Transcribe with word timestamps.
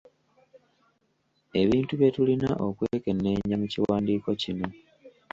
Ebintu 1.61 1.93
bye 1.95 2.09
tulina 2.15 2.49
okwekenneenya 2.67 3.55
mu 3.61 3.67
kiwandiiko 3.71 4.29
kino. 4.41 4.67